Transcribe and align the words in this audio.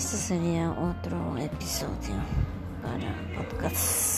Este 0.00 0.16
sería 0.16 0.70
otro 0.70 1.36
episodio 1.36 2.16
para 2.82 3.14
podcast. 3.36 4.09